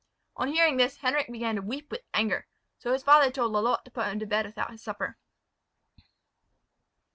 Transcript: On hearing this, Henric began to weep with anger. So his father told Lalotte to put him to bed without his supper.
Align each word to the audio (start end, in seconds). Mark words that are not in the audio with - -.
On 0.35 0.47
hearing 0.47 0.77
this, 0.77 0.97
Henric 0.97 1.31
began 1.31 1.53
to 1.57 1.61
weep 1.61 1.91
with 1.91 2.01
anger. 2.11 2.47
So 2.79 2.91
his 2.91 3.03
father 3.03 3.29
told 3.29 3.51
Lalotte 3.51 3.83
to 3.85 3.91
put 3.91 4.07
him 4.07 4.17
to 4.17 4.25
bed 4.25 4.47
without 4.47 4.71
his 4.71 4.81
supper. 4.81 5.15